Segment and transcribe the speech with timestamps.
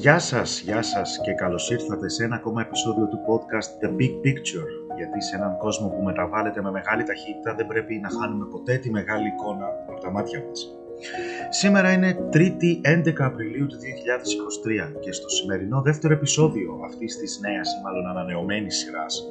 [0.00, 4.14] Γεια σας, γεια σας και καλώς ήρθατε σε ένα ακόμα επεισόδιο του podcast The Big
[4.24, 8.76] Picture γιατί σε έναν κόσμο που μεταβάλλεται με μεγάλη ταχύτητα δεν πρέπει να χάνουμε ποτέ
[8.76, 10.60] τη μεγάλη εικόνα από τα μάτια μας.
[11.50, 12.72] Σήμερα είναι 3η
[13.08, 18.76] 11 Απριλίου του 2023 και στο σημερινό δεύτερο επεισόδιο αυτής της νέας ή μάλλον ανανεωμένης
[18.76, 19.24] σειράς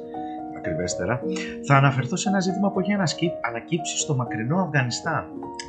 [0.56, 1.22] ακριβέστερα,
[1.66, 2.92] θα αναφερθώ σε ένα ζήτημα που έχει
[3.48, 5.24] ανακύψει στο μακρινό Αφγανιστάν,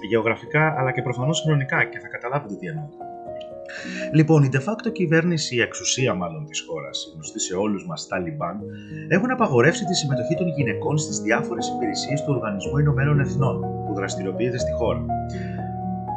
[0.09, 3.10] γεωγραφικά αλλά και προφανώς χρονικά και θα καταλάβετε τι εννοώ.
[4.13, 8.59] Λοιπόν, η de facto κυβέρνηση, η εξουσία μάλλον της χώρας, γνωστή σε όλους μας Ταλιμπάν,
[9.07, 14.57] έχουν απαγορεύσει τη συμμετοχή των γυναικών στις διάφορες υπηρεσίες του Οργανισμού Ηνωμένων Εθνών που δραστηριοποιείται
[14.57, 15.05] στη χώρα.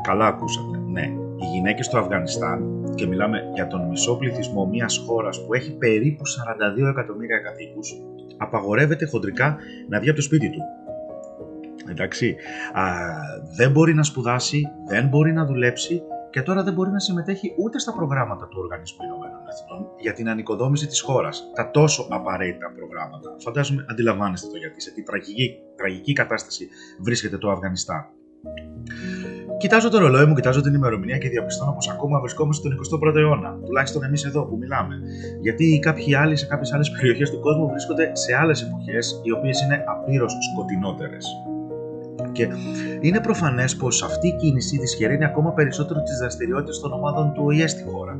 [0.03, 1.07] Καλά ακούσατε, ναι.
[1.37, 6.23] Οι γυναίκες του Αφγανιστάν, και μιλάμε για τον μισό πληθυσμό μιας χώρας που έχει περίπου
[6.27, 7.95] 42 εκατομμύρια κατοίκους,
[8.37, 9.57] απαγορεύεται χοντρικά
[9.89, 10.61] να βγει από το σπίτι του.
[11.91, 12.37] Εντάξει,
[12.73, 12.83] α,
[13.57, 16.03] δεν μπορεί να σπουδάσει, δεν μπορεί να δουλέψει
[16.35, 20.29] και τώρα δεν μπορεί να συμμετέχει ούτε στα προγράμματα του Οργανισμού Ηνωμένων Εθνών για την
[20.29, 21.51] ανοικοδόμηση της χώρας.
[21.55, 23.35] Τα τόσο απαραίτητα προγράμματα.
[23.39, 26.69] Φαντάζομαι αντιλαμβάνεστε το γιατί, σε τι τραγική, τραγική κατάσταση
[27.01, 28.07] βρίσκεται το Αφγανιστάν.
[29.59, 33.59] Κοιτάζω το ρολόι μου, κοιτάζω την ημερομηνία και διαπιστώνω πως ακόμα βρισκόμαστε στον 21ο αιώνα.
[33.65, 34.95] Τουλάχιστον εμείς εδώ που μιλάμε.
[35.41, 39.61] Γιατί κάποιοι άλλοι σε κάποιες άλλες περιοχές του κόσμου βρίσκονται σε άλλες εποχές, οι οποίες
[39.61, 41.27] είναι απείρως σκοτεινότερες.
[42.35, 42.49] Και
[43.01, 47.67] είναι προφανές πως αυτή η κίνηση δυσχεραίνει ακόμα περισσότερο τις δραστηριότητες των ομάδων του ΟΗΕ
[47.67, 48.19] στη χώρα.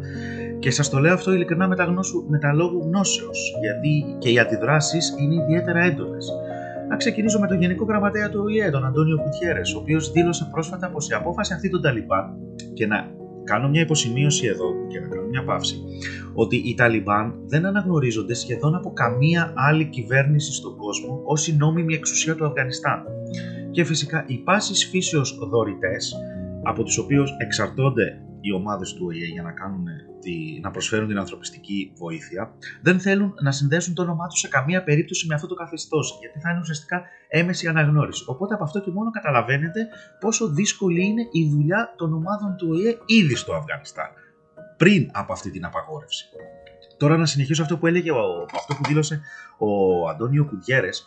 [0.59, 4.31] Και σας το λέω αυτό ειλικρινά με τα, γνώσου, με τα λόγου γνώσεως, γιατί και
[4.31, 6.33] οι αντιδράσεις είναι ιδιαίτερα έντονες.
[6.89, 10.91] Να ξεκινήσω με τον Γενικό Γραμματέα του ΟΗΕ, τον Αντώνιο Κουτιέρες, ο οποίος δήλωσε πρόσφατα
[10.91, 12.37] πως η απόφαση αυτή των Ταλιμπάν,
[12.75, 12.97] και να
[13.45, 15.77] κάνω μια υποσημείωση εδώ και να κάνω μια παύση,
[16.35, 21.95] ότι οι Ταλιμπάν δεν αναγνωρίζονται σχεδόν από καμία άλλη κυβέρνηση στον κόσμο ως η νόμιμη
[21.95, 23.03] εξουσία του Αφγανιστάν
[23.75, 26.15] και φυσικά οι πάσης φύσεως δωρητές
[26.63, 29.85] από τους οποίους εξαρτώνται οι ομάδες του ΟΗΕ για να, κάνουν
[30.21, 34.85] τη, να προσφέρουν την ανθρωπιστική βοήθεια, δεν θέλουν να συνδέσουν το όνομά τους σε καμία
[34.85, 38.25] περίπτωση με αυτό το καθεστώς, γιατί θα είναι ουσιαστικά έμεση αναγνώριση.
[38.27, 39.89] Οπότε από αυτό και μόνο καταλαβαίνετε
[40.21, 44.11] πόσο δύσκολη είναι η δουλειά των ομάδων του ΟΗΕ ήδη στο Αφγανιστάν,
[44.77, 46.25] πριν από αυτή την απαγόρευση.
[46.97, 48.11] Τώρα να συνεχίσω αυτό που έλεγε,
[48.57, 49.21] αυτό που δήλωσε
[49.59, 49.69] ο
[50.09, 51.05] Αντώνιο Κουντιέρες,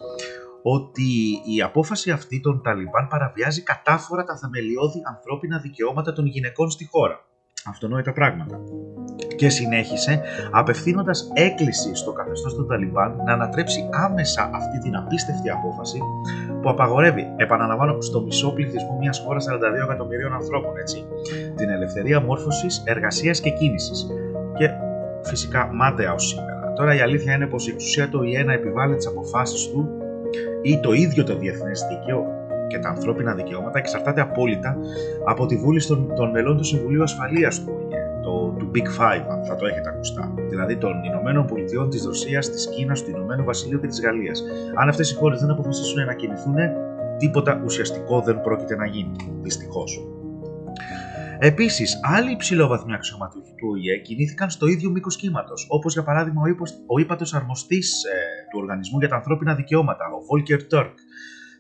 [0.75, 1.09] ότι
[1.55, 7.25] η απόφαση αυτή των Ταλιμπάν παραβιάζει κατάφορα τα θεμελιώδη ανθρώπινα δικαιώματα των γυναικών στη χώρα.
[7.65, 8.59] Αυτονόητα πράγματα.
[9.35, 15.99] Και συνέχισε απευθύνοντας έκκληση στο καθεστώς των Ταλιμπάν να ανατρέψει άμεσα αυτή την απίστευτη απόφαση
[16.61, 21.05] που απαγορεύει, επαναλαμβάνω, στο μισό πληθυσμό μιας χώρας 42 εκατομμυρίων ανθρώπων, έτσι,
[21.55, 24.07] την ελευθερία μόρφωσης, εργασίας και κίνησης.
[24.57, 24.69] Και
[25.21, 26.73] φυσικά μάταια ως σήμερα.
[26.73, 29.96] Τώρα η αλήθεια είναι πως η εξουσία του ΙΕ να επιβάλλει τις αποφάσεις του
[30.61, 32.25] ή το ίδιο το διεθνές δίκαιο
[32.67, 34.77] και τα ανθρώπινα δικαιώματα εξαρτάται απόλυτα
[35.25, 39.23] από τη βούληση των, των μελών του Συμβουλίου Ασφαλείας του ΟΗΕ, το, του Big Five,
[39.29, 40.33] αν θα το έχετε ακουστά.
[40.49, 44.43] Δηλαδή των Ηνωμένων Πολιτειών, της Ρωσίας, της Κίνας, του Ηνωμένου Βασιλείου και της Γαλλίας.
[44.75, 46.55] Αν αυτές οι χώρες δεν αποφασίσουν να κινηθούν,
[47.17, 49.15] τίποτα ουσιαστικό δεν πρόκειται να γίνει.
[49.41, 50.07] Δυστυχώς.
[51.39, 56.41] Επίσης, άλλοι υψηλόβαθμοι αξιωματούχοι του ΟΗΕ κινήθηκαν στο ίδιο μήκος κύματος, όπως για παράδειγμα
[56.87, 58.15] ο ύπατος αρμοστής ε,
[58.51, 60.97] του Οργανισμού για τα Ανθρώπινα Δικαιώματα, ο Βόλκερ Τόρκ,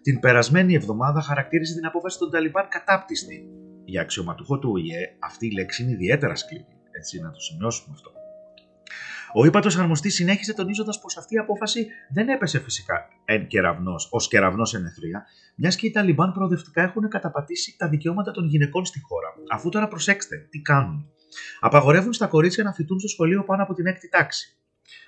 [0.01, 3.49] την περασμένη εβδομάδα χαρακτήρισε την απόφαση των Ταλιμπάν κατάπτυστη.
[3.85, 6.65] Για αξιωματούχο του ΟΗΕ, αυτή η λέξη είναι ιδιαίτερα σκληρή.
[6.91, 8.16] Έτσι, να το σημειώσουμε αυτό.
[9.39, 14.27] Ο ύπατο αρμοστής συνέχισε τονίζοντας πως αυτή η απόφαση δεν έπεσε φυσικά εν κεραυνός, ως
[14.27, 15.25] κεραυνός εν εθρία,
[15.55, 19.33] μιας και οι Ταλιμπάν προοδευτικά έχουν καταπατήσει τα δικαιώματα των γυναικών στη χώρα.
[19.51, 21.09] Αφού τώρα προσέξτε, τι κάνουν.
[21.59, 24.57] Απαγορεύουν στα κορίτσια να φοιτούν στο σχολείο πάνω από την έκτη τάξη.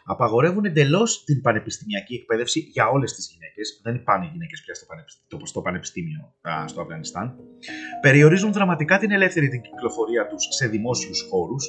[0.06, 3.80] Απαγορεύουν εντελώς την πανεπιστημιακή εκπαίδευση για όλες τις γυναίκες.
[3.84, 7.36] Δεν πάνε οι γυναίκες πια στο πανεπιστήμιο, στο πανεπιστήμιο α, στο Αφγανιστάν.
[8.02, 11.68] Περιορίζουν δραματικά την ελεύθερη την κυκλοφορία τους σε δημόσιους χώρους.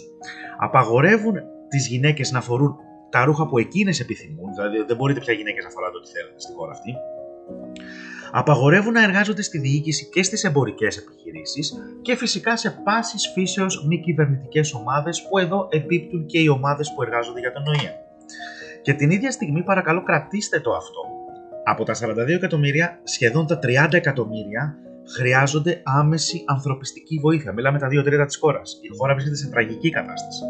[0.59, 1.34] Απαγορεύουν
[1.71, 2.77] τις γυναίκες να φορούν
[3.11, 6.53] τα ρούχα που εκείνες επιθυμούν, δηλαδή δεν μπορείτε πια γυναίκες να φοράτε ό,τι θέλετε στη
[6.53, 6.93] χώρα αυτή.
[8.33, 14.01] Απαγορεύουν να εργάζονται στη διοίκηση και στις εμπορικές επιχειρήσεις και φυσικά σε πάσης φύσεως μη
[14.01, 17.93] κυβερνητικές ομάδες που εδώ επίπτουν και οι ομάδες που εργάζονται για τον ΟΗΕ.
[18.83, 21.01] Και την ίδια στιγμή παρακαλώ κρατήστε το αυτό.
[21.65, 24.77] Από τα 42 εκατομμύρια, σχεδόν τα 30 εκατομμύρια
[25.16, 27.53] χρειάζονται άμεση ανθρωπιστική βοήθεια.
[27.53, 28.78] Μιλάμε τα 2 τρίτα της χώρας.
[28.83, 30.43] Η χώρα βρίσκεται σε τραγική κατάσταση.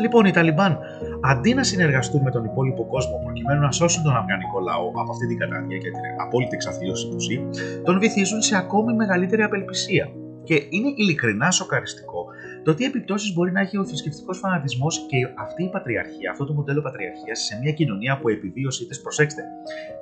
[0.00, 0.78] Λοιπόν, οι Ταλιμπάν,
[1.22, 5.26] αντί να συνεργαστούν με τον υπόλοιπο κόσμο προκειμένου να σώσουν τον Αφγανικό λαό από αυτή
[5.26, 7.36] την κατάδια και την απόλυτη εξαθλίωση που ζει,
[7.84, 10.08] τον βυθίζουν σε ακόμη μεγαλύτερη απελπισία.
[10.44, 12.26] Και είναι ειλικρινά σοκαριστικό
[12.66, 16.52] το τι επιπτώσεις μπορεί να έχει ο θρησκευτικός φανατισμός και αυτή η πατριαρχία, αυτό το
[16.52, 19.42] μοντέλο πατριαρχίας σε μια κοινωνία που επιβίωση τη, προσέξτε,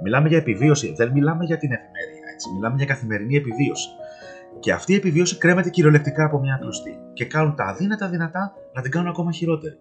[0.03, 3.89] μιλάμε για επιβίωση, δεν μιλάμε για την εφημερία, έτσι, μιλάμε για καθημερινή επιβίωση.
[4.65, 6.99] Και αυτή η επιβίωση κρέμεται κυριολεκτικά από μια κλωστή.
[7.13, 9.75] Και κάνουν τα αδύνατα δυνατά να την κάνουν ακόμα χειρότερη.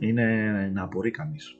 [0.00, 0.24] Είναι
[0.72, 1.56] να απορεί κανείς.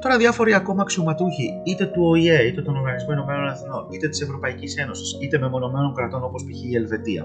[0.00, 4.76] Τώρα, διάφοροι ακόμα αξιωματούχοι είτε του ΟΗΕ, είτε των Οργανισμένων Ηνωμένων Εθνών, είτε της Ευρωπαϊκής
[4.76, 6.64] Ένωσης, είτε μεμονωμένων κρατών όπως π.χ.
[6.70, 7.24] η Ελβετία,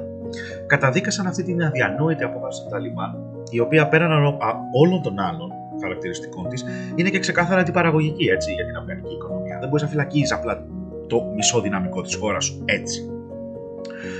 [0.68, 3.12] καταδίκασαν αυτή την αδιανόητη απόφαση του Ταλιμπάν,
[3.52, 4.40] η οποία πέραν
[4.82, 5.52] όλων των άλλων
[5.82, 6.66] χαρακτηριστικών της,
[6.96, 9.58] είναι και ξεκάθαρα αντιπαραγωγική έτσι, για την αφγανική οικονομία.
[9.60, 10.66] Δεν μπορείς να φυλακίζεις απλά
[11.08, 13.14] το μισό δυναμικό της χώρας σου έτσι.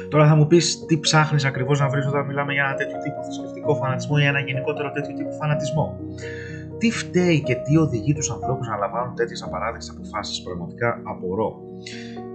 [0.10, 3.24] Τώρα θα μου πεις τι ψάχνεις ακριβώς να βρεις όταν μιλάμε για ένα τέτοιο τύπο
[3.24, 6.00] θρησκευτικό φανατισμό ή ένα γενικότερο τέτοιο τύπο φανατισμό.
[6.78, 11.62] Τι φταίει και τι οδηγεί τους ανθρώπους να λαμβάνουν τέτοιες απαράδεκτες αποφάσεις, πραγματικά απορώ.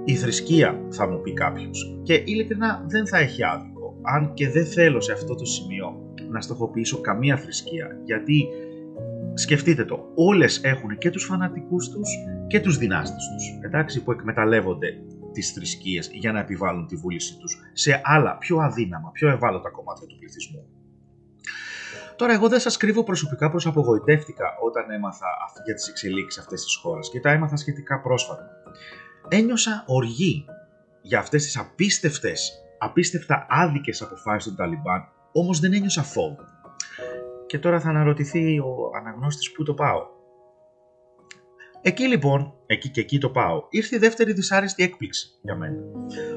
[0.04, 2.00] Η θρησκεία, θα μου πει κάποιος.
[2.02, 3.96] Και ειλικρινά δεν θα έχει άδικο.
[4.02, 5.86] Αν και δεν θέλω σε αυτό το σημείο
[6.30, 8.48] να στοχοποιήσω καμία θρησκεία, γιατί
[9.34, 12.08] σκεφτείτε το, όλες έχουν και τους φανατικούς τους
[12.46, 14.88] και τους δυνάστες τους, εντάξει, που εκμεταλλεύονται
[15.34, 20.06] τις θρησκείες για να επιβάλλουν τη βούλησή τους σε άλλα πιο αδύναμα, πιο ευάλωτα κομμάτια
[20.06, 20.66] του πληθυσμού.
[22.16, 25.26] Τώρα, εγώ δεν σας κρύβω προσωπικά πως απογοητεύτηκα όταν έμαθα
[25.64, 28.48] για τις εξελίξεις αυτές της χώρας και τα έμαθα σχετικά πρόσφατα.
[29.28, 30.44] Ένιωσα οργή
[31.02, 36.36] για αυτές τις απίστευτες, απίστευτα άδικες αποφάσεις του Ταλιμπάν, όμως δεν ένιωσα φόβο.
[37.46, 40.06] Και τώρα θα αναρωτηθεί ο αναγνώστης που το πάω.
[41.86, 45.76] Εκεί λοιπόν, εκεί και εκεί το πάω, ήρθε η δεύτερη δυσάρεστη έκπληξη για μένα.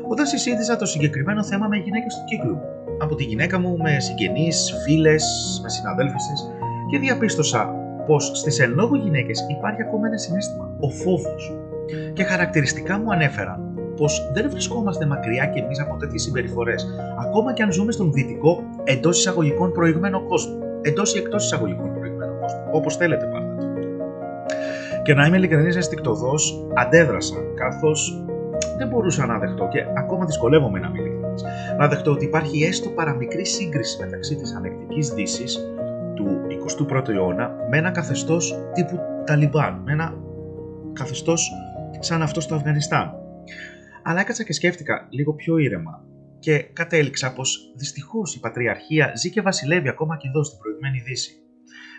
[0.07, 2.67] Όταν συζήτησα το συγκεκριμένο θέμα με γυναίκες του κύκλου μου.
[2.99, 5.25] Από τη γυναίκα μου με συγγενείς, φίλες,
[5.63, 6.33] με συναδέλφισε
[6.89, 7.75] και διαπίστωσα
[8.07, 11.55] πως στις εν λόγω γυναίκες υπάρχει ακόμα ένα συνέστημα, ο φόβος.
[12.13, 16.87] Και χαρακτηριστικά μου ανέφεραν πως δεν βρισκόμαστε μακριά κι εμείς από τέτοιες συμπεριφορές,
[17.25, 20.57] ακόμα και αν ζούμε στον δυτικό εντός εισαγωγικών προηγμένο κόσμο.
[20.81, 22.63] Εντός ή εκτός εισαγωγικών προηγμένο κόσμο.
[22.71, 23.46] Όπως θέλετε πάντα.
[25.07, 28.25] Και να είμαι ειλικρινής αισθηκτοδός, αντέδρασα, καθώς
[28.77, 31.43] δεν μπορούσα να δεχτώ και ακόμα δυσκολεύομαι να είμαι ειλικρινής,
[31.77, 35.59] να δεχτώ ότι υπάρχει έστω παραμικρή σύγκριση μεταξύ της ανεκτικής δύσης
[36.15, 36.41] του
[36.89, 40.13] 21ου αιώνα με ένα καθεστώς τύπου Ταλιμπάν, με ένα
[40.93, 41.51] καθεστώς
[41.99, 43.13] σαν αυτό στο Αφγανιστάν.
[44.03, 46.03] Αλλά έκατσα και σκέφτηκα λίγο πιο ήρεμα
[46.39, 51.41] και κατέληξα πως δυστυχώς η πατριαρχία ζει και βασιλεύει ακόμα και εδώ στην προηγμένη Δύση.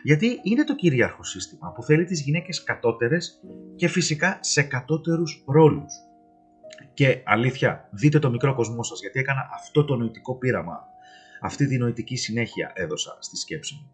[0.02, 3.40] Γιατί είναι το κυρίαρχο σύστημα που θέλει τις γυναίκες κατώτερες
[3.76, 5.92] και φυσικά σε κατώτερους ρόλους.
[6.94, 10.86] Και αλήθεια, δείτε το μικρό κοσμό σας γιατί έκανα αυτό το νοητικό πείραμα.
[11.40, 13.90] Αυτή τη νοητική συνέχεια έδωσα στη σκέψη μου.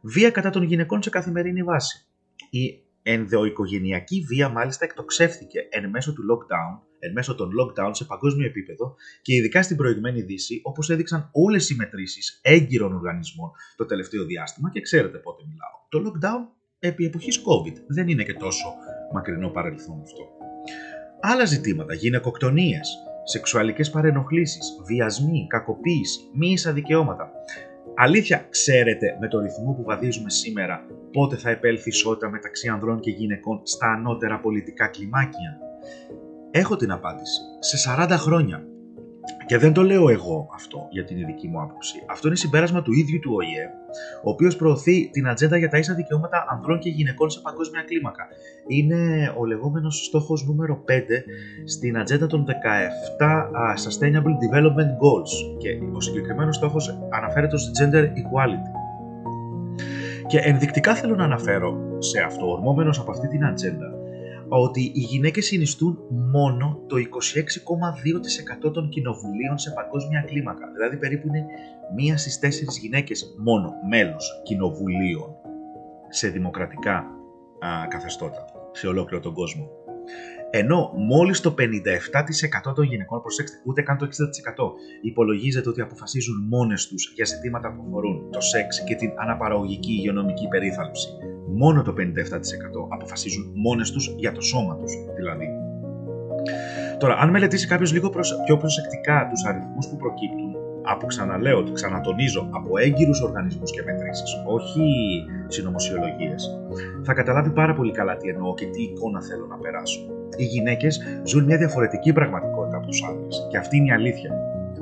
[0.00, 2.06] Βία κατά των γυναικών σε καθημερινή βάση.
[2.50, 8.46] Η ενδοοικογενειακή βία μάλιστα εκτοξεύθηκε εν μέσω του lockdown εν μέσω των lockdown σε παγκόσμιο
[8.46, 14.24] επίπεδο και ειδικά στην προηγμένη Δύση, όπως έδειξαν όλες οι μετρήσεις έγκυρων οργανισμών το τελευταίο
[14.24, 15.76] διάστημα και ξέρετε πότε μιλάω.
[15.88, 18.74] Το lockdown επί εποχής COVID δεν είναι και τόσο
[19.12, 20.28] μακρινό παρελθόν αυτό.
[21.20, 22.88] Άλλα ζητήματα, γυναικοκτονίες,
[23.24, 27.30] σεξουαλικές παρενοχλήσεις, βιασμοί, κακοποίηση, μη ίσα δικαιώματα.
[27.98, 33.10] Αλήθεια, ξέρετε με το ρυθμό που βαδίζουμε σήμερα πότε θα επέλθει ισότητα μεταξύ ανδρών και
[33.10, 35.58] γυναικών στα ανώτερα πολιτικά κλιμάκια;
[36.50, 37.40] Έχω την απάντηση.
[37.58, 38.64] Σε 40 χρόνια.
[39.46, 42.02] Και δεν το λέω εγώ αυτό για την δική μου άποψη.
[42.06, 43.66] Αυτό είναι συμπέρασμα του ίδιου του ΟΗΕ,
[44.24, 48.26] ο οποίος προωθεί την ατζέντα για τα ίσα δικαιώματα ανδρών και γυναικών σε παγκόσμια κλίμακα.
[48.66, 51.24] Είναι ο λεγόμενος στόχος νούμερο 5
[51.64, 52.44] στην ατζέντα των
[53.18, 53.46] 17
[53.84, 55.56] Sustainable Development Goals.
[55.58, 58.70] Και ο συγκεκριμένος στόχος αναφέρεται ως Gender Equality.
[60.26, 63.95] Και ενδεικτικά θέλω να αναφέρω σε αυτό, ορμόμενος από αυτή την ατζέντα,
[64.48, 70.70] ότι οι γυναίκες συνιστούν μόνο το 26,2% των κοινοβουλίων σε παγκόσμια κλίμακα.
[70.72, 71.44] Δηλαδή περίπου είναι
[71.96, 75.36] μία στις τέσσερις γυναίκες μόνο μέλος κοινοβουλίων
[76.08, 76.96] σε δημοκρατικά
[77.60, 79.68] α, καθεστώτα σε ολόκληρο τον κόσμο.
[80.50, 81.54] Ενώ μόλις το
[82.70, 84.08] 57% των γυναικών, προσέξτε, ούτε καν το 60%
[85.00, 90.48] υπολογίζεται ότι αποφασίζουν μόνες τους για ζητήματα που αφορούν το σεξ και την αναπαραγωγική υγειονομική
[90.48, 91.08] περίθαλψη.
[91.46, 91.96] Μόνο το 57%
[92.88, 95.48] αποφασίζουν μόνες τους για το σώμα τους, δηλαδή.
[96.98, 98.10] Τώρα, αν μελετήσει κάποιος λίγο
[98.44, 104.84] πιο προσεκτικά τους αριθμούς που προκύπτουν, από ξαναλέω, ξανατονίζω, από έγκυρους οργανισμούς και μετρήσεις, όχι
[105.46, 106.58] συνωμοσιολογίες,
[107.02, 110.00] θα καταλάβει πάρα πολύ καλά τι εννοώ και τι εικόνα θέλω να περάσω.
[110.36, 114.30] Οι γυναίκες ζουν μια διαφορετική πραγματικότητα από τους άντρες και αυτή είναι η αλήθεια.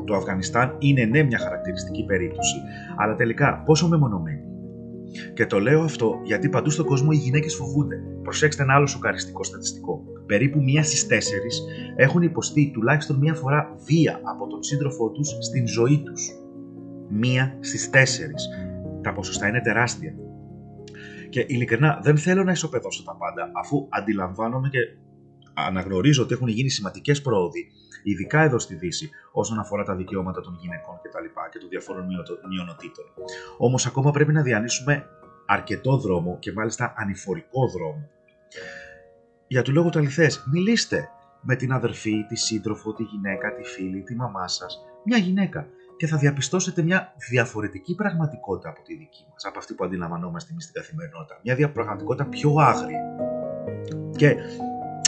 [0.07, 2.57] Το Αφγανιστάν είναι ναι μια χαρακτηριστική περίπτωση,
[2.97, 4.54] αλλά τελικά πόσο μεμονωμένη.
[5.35, 7.97] Και το λέω αυτό γιατί παντού στον κόσμο οι γυναίκες φοβούνται.
[8.23, 10.03] Προσέξτε ένα άλλο σοκαριστικό στατιστικό.
[10.27, 11.63] Περίπου μία στις τέσσερις
[11.97, 16.31] έχουν υποστεί τουλάχιστον μία φορά βία από τον σύντροφό τους στην ζωή τους.
[17.09, 18.49] Μία στις τέσσερις.
[19.03, 20.15] Τα ποσοστά είναι τεράστια.
[21.29, 24.79] Και ειλικρινά δεν θέλω να ισοπεδώσω τα πάντα, αφού αντιλαμβάνομαι και
[25.55, 27.71] αναγνωρίζω ότι έχουν γίνει σημαντικές πρόοδοι,
[28.03, 31.69] ειδικά εδώ στη Δύση, όσον αφορά τα δικαιώματα των γυναικών και τα λοιπά και των
[31.69, 32.07] διαφόρων
[32.49, 33.05] μειονοτήτων.
[33.59, 35.07] Όμως ακόμα πρέπει να διανύσουμε
[35.47, 38.09] αρκετό δρόμο και μάλιστα ανηφορικό δρόμο.
[39.47, 41.09] Για του λόγου του αληθές, μιλήστε
[41.41, 46.07] με την αδερφή, τη σύντροφο, τη γυναίκα, τη φίλη, τη μαμά σας, μια γυναίκα και
[46.07, 50.81] θα διαπιστώσετε μια διαφορετική πραγματικότητα από τη δική μας, από αυτή που αντιλαμβανόμαστε εμείς στην
[50.81, 51.41] καθημερινότητα.
[51.43, 53.01] Μια πραγματικότητα πιο άγρια.
[54.17, 54.37] Και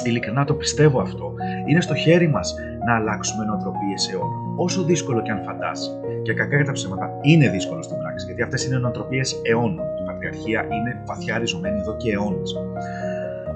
[0.05, 1.33] ειλικρινά το πιστεύω αυτό.
[1.67, 2.55] Είναι στο χέρι μας
[2.87, 4.55] να αλλάξουμε νοοτροπίες αιώνων.
[4.57, 5.91] Όσο δύσκολο και αν φαντάσει.
[6.23, 9.87] Και κακά για τα ψέματα είναι δύσκολο στην πράξη, γιατί αυτές είναι νοοτροπίες αιώνων.
[10.01, 12.57] Η πατριαρχία είναι βαθιά ριζωμένη εδώ και αιώνες.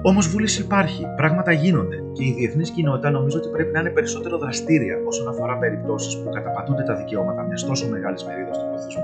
[0.03, 4.37] Όμως βούληση υπάρχει, πράγματα γίνονται και η διεθνής κοινότητα νομίζω ότι πρέπει να είναι περισσότερο
[4.37, 9.03] δραστήρια όσον αφορά περιπτώσεις που καταπατούνται τα δικαιώματα μιας τόσο μεγάλης μερίδας του πληθυσμού.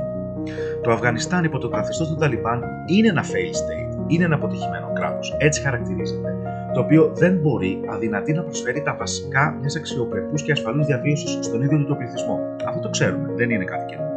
[0.83, 5.35] Το Αφγανιστάν υπό το καθεστώς των Ταλιμπάν είναι ένα fail state, είναι ένα αποτυχημένο κράτος,
[5.37, 6.29] έτσι χαρακτηρίζεται,
[6.77, 11.61] το οποίο δεν μπορεί αδυνατή να προσφέρει τα βασικά μιας αξιοπρεπούς και ασφαλούς διαβίωσης στον
[11.61, 12.39] ίδιο του πληθυσμό.
[12.67, 14.15] Αυτό το ξέρουμε, δεν είναι κάτι καινούργιο.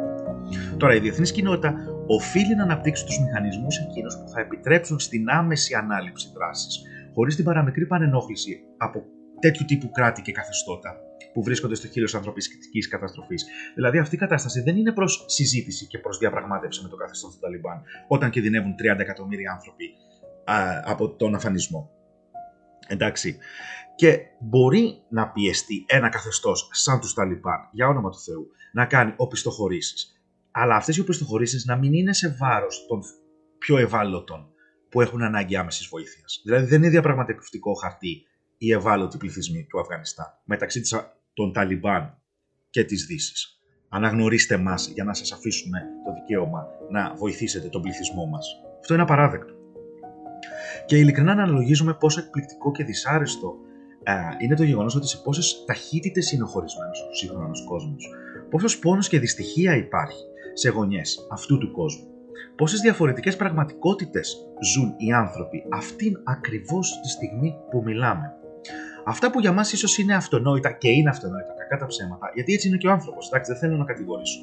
[0.77, 1.75] Τώρα, η διεθνής κοινότητα
[2.07, 6.83] οφείλει να αναπτύξει τους μηχανισμούς εκείνους που θα επιτρέψουν στην άμεση ανάληψη δράσης,
[7.15, 9.03] χωρίς την παραμικρή πανενόχληση από
[9.41, 10.97] τέτοιου τύπου κράτη και καθεστώτα
[11.33, 13.45] που βρίσκονται στο χείλος ανθρωπιστικής καταστροφής.
[13.75, 17.39] Δηλαδή, αυτή η κατάσταση δεν είναι προς συζήτηση και προς διαπραγμάτευση με το καθεστώς του
[17.41, 19.85] Ταλιμπάν, όταν κινδυνεύουν 30 εκατομμύρια άνθρωποι
[20.45, 21.91] α, από τον αφανισμό.
[22.91, 23.37] Εντάξει.
[23.95, 29.15] Και μπορεί να πιεστεί ένα καθεστώς σαν τους Ταλιμπάν, για όνομα του Θεού, να κάνει
[29.17, 30.21] οπισθοχωρήσεις
[30.51, 33.01] αλλά αυτές οι οπισθοχωρήσεις να μην είναι σε βάρος των
[33.59, 34.53] πιο ευάλωτων
[34.89, 36.41] που έχουν ανάγκη άμεσης βοήθειας.
[36.45, 38.27] Δηλαδή δεν είναι διαπραγματευτικό χαρτί
[38.59, 40.83] οι ευάλωτοι πληθυσμοί του Αφγανιστάν μεταξύ
[41.35, 42.23] των Ταλιμπάν
[42.71, 43.61] και της Δύσης.
[43.89, 48.47] Αναγνωρίστε μας για να σας αφήσουμε το δικαίωμα να βοηθήσετε τον πληθυσμό μας.
[48.81, 49.60] Αυτό είναι απαράδεκτο.
[50.87, 53.55] Και ειλικρινά να αναλογίζουμε πόσο εκπληκτικό και δυσάρεστο
[54.39, 58.09] είναι το γεγονός ότι σε πόσες ταχύτητες είναι ο χωρισμένος ο σύγχρονος κόσμος.
[58.51, 62.05] Πόσος πόνος και δυστυχία υπάρχει σε γωνιές αυτού του κόσμου.
[62.57, 64.37] Πόσες διαφορετικές πραγματικότητες
[64.75, 68.35] ζουν οι άνθρωποι αυτήν ακριβώς τη στιγμή που μιλάμε.
[69.05, 72.69] Αυτά που για μας ίσως είναι αυτονόητα και είναι αυτονόητα, κακά τα ψέματα, γιατί έτσι
[72.69, 73.27] είναι και ο άνθρωπος.
[73.27, 74.41] Εντάξει, δεν θέλω να κατηγορήσω.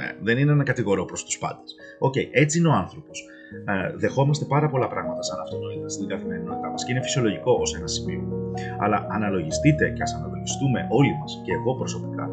[0.00, 1.74] Ε, δεν είναι να κατηγορώ προς τους πάντες.
[1.98, 3.24] Οκ, okay, έτσι είναι ο άνθρωπος.
[3.64, 7.86] Ε, δεχόμαστε πάρα πολλά πράγματα σαν αυτονόητα στην καθημερινότητά μας και είναι φυσιολογικό ως ένα
[7.86, 8.52] σημείο.
[8.78, 12.30] Αλλά αναλογιστείτε και ας αναλογιστούμε όλοι μας και εγώ προσωπικά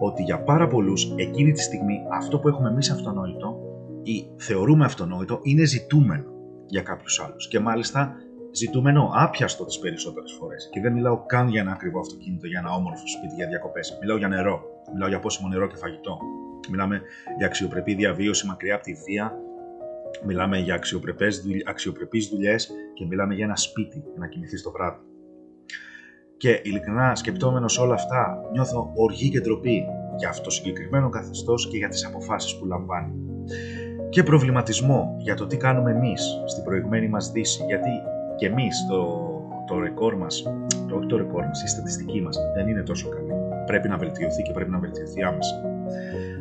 [0.00, 3.58] ότι για πάρα πολλούς εκείνη τη στιγμή αυτό που έχουμε εμείς αυτονόητο
[4.02, 6.24] ή θεωρούμε αυτονόητο είναι ζητούμενο
[6.66, 7.48] για κάποιους άλλους.
[7.48, 8.14] Και μάλιστα
[8.52, 10.68] ζητούμενο άπιαστο τις περισσότερες φορές.
[10.72, 13.98] Και δεν μιλάω καν για ένα ακριβό αυτοκίνητο, για ένα όμορφο σπίτι για διακοπές.
[14.00, 14.62] Μιλάω για νερό.
[14.92, 16.18] Μιλάω για πόσιμο νερό και φαγητό.
[16.70, 17.02] Μιλάμε
[17.36, 19.32] για αξιοπρεπή διαβίωση μακριά από τη βία.
[20.24, 20.80] Μιλάμε για
[21.66, 25.00] αξιοπρεπείς δουλειές και μιλάμε για ένα σπίτι για να κοιμηθείς το βράδυ.
[26.36, 29.84] Και ειλικρινά σκεπτόμενος όλα αυτά, νιώθω οργή και ντροπή
[30.16, 33.14] για αυτό το συγκεκριμένο καθεστώς και για τις αποφάσεις που λαμβάνει.
[34.08, 37.90] Και προβληματισμό για το τι κάνουμε εμείς στην προηγμένη μας δύση, γιατί
[38.36, 39.28] και εμείς το,
[39.66, 40.42] το ρεκόρ μας,
[40.88, 43.32] το, όχι το ρεκόρ μας, η στατιστική μας δεν είναι τόσο καλή.
[43.66, 45.62] Πρέπει να βελτιωθεί και πρέπει να βελτιωθεί άμεσα.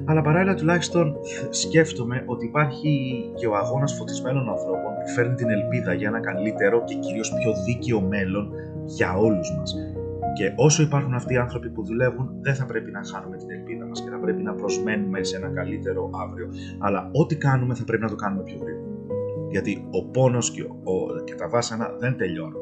[0.10, 1.16] Αλλά παράλληλα τουλάχιστον
[1.50, 2.92] σκέφτομαι ότι υπάρχει
[3.36, 7.52] και ο αγώνας φωτισμένων ανθρώπων που φέρνει την ελπίδα για ένα καλύτερο και κυρίως πιο
[7.66, 8.52] δίκαιο μέλλον
[8.86, 9.76] για όλους μας.
[10.34, 13.86] Και όσο υπάρχουν αυτοί οι άνθρωποι που δουλεύουν, δεν θα πρέπει να χάνουμε την ελπίδα
[13.86, 16.48] μας και θα πρέπει να προσμένουμε σε ένα καλύτερο αύριο.
[16.80, 18.96] Αλλά ό,τι κάνουμε θα πρέπει να το κάνουμε πιο γρήγορα.
[19.50, 22.62] Γιατί ο πόνος και, ο, και τα βάσανα δεν τελειώνουν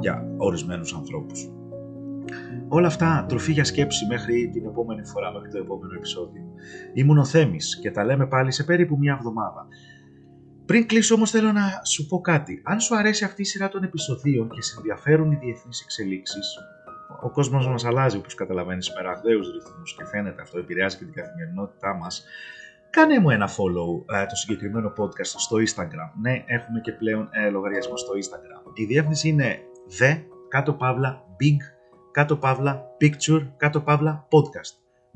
[0.00, 1.50] για ορισμένους ανθρώπους.
[2.68, 6.42] Όλα αυτά τροφή για σκέψη μέχρι την επόμενη φορά, μέχρι το επόμενο επεισόδιο.
[6.94, 9.66] Ήμουν ο Θέμης και τα λέμε πάλι σε περίπου μια εβδομάδα.
[10.66, 12.62] Πριν κλείσω όμως θέλω να σου πω κάτι.
[12.64, 16.58] Αν σου αρέσει αυτή η σειρά των επεισοδίων και σε ενδιαφέρουν οι διεθνείς εξελίξεις,
[17.22, 21.14] ο κόσμος μας αλλάζει όπως καταλαβαίνεις με ραγδαίους ρυθμούς και φαίνεται αυτό επηρεάζει και την
[21.14, 22.24] καθημερινότητά μας.
[22.90, 26.10] Κάνε μου ένα follow ε, το συγκεκριμένο podcast στο Instagram.
[26.20, 28.70] Ναι, έχουμε και πλέον ε, λογαριασμό στο Instagram.
[28.74, 29.58] Η διεύθυνση είναι
[29.98, 31.75] the κάτω παύλα big
[32.16, 34.72] κάτω παύλα picture κάτω παύλα podcast.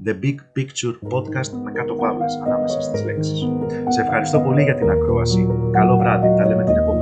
[0.07, 3.49] The Big Picture Podcast με κάτω παύλες ανάμεσα στις λέξεις.
[3.89, 5.49] Σε ευχαριστώ πολύ για την ακρόαση.
[5.73, 6.35] Καλό βράδυ.
[6.37, 7.00] Τα λέμε την επόμενη.